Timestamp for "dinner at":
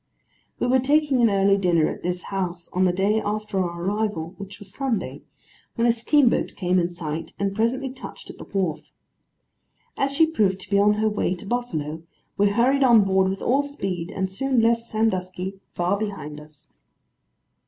1.57-2.01